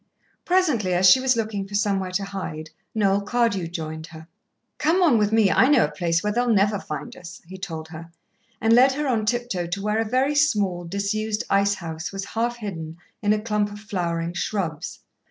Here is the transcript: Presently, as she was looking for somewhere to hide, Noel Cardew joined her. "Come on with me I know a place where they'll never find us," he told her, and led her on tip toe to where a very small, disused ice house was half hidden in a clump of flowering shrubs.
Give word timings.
Presently, 0.45 0.95
as 0.95 1.07
she 1.07 1.19
was 1.19 1.35
looking 1.35 1.67
for 1.67 1.75
somewhere 1.75 2.09
to 2.13 2.23
hide, 2.23 2.71
Noel 2.95 3.21
Cardew 3.21 3.67
joined 3.67 4.07
her. 4.07 4.27
"Come 4.79 5.03
on 5.03 5.19
with 5.19 5.31
me 5.31 5.51
I 5.51 5.67
know 5.67 5.83
a 5.85 5.91
place 5.91 6.23
where 6.23 6.33
they'll 6.33 6.49
never 6.51 6.79
find 6.79 7.15
us," 7.15 7.39
he 7.45 7.55
told 7.59 7.89
her, 7.89 8.11
and 8.59 8.73
led 8.73 8.93
her 8.93 9.07
on 9.07 9.27
tip 9.27 9.47
toe 9.47 9.67
to 9.67 9.81
where 9.83 9.99
a 9.99 10.03
very 10.03 10.33
small, 10.33 10.85
disused 10.85 11.43
ice 11.51 11.75
house 11.75 12.11
was 12.11 12.25
half 12.25 12.55
hidden 12.57 12.97
in 13.21 13.31
a 13.31 13.39
clump 13.39 13.71
of 13.71 13.79
flowering 13.79 14.33
shrubs. 14.33 15.01